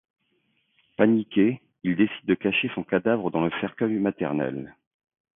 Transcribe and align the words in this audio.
Paniqué, 0.97 1.61
il 1.83 1.95
décide 1.95 2.25
de 2.25 2.33
cacher 2.33 2.71
son 2.73 2.83
cadavre 2.83 3.29
dans 3.29 3.43
le 3.45 3.51
cercueil 3.61 3.99
maternel. 3.99 4.75